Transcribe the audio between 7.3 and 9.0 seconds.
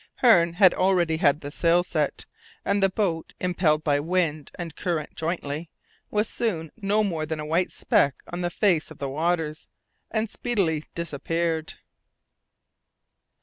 a white speck on the face of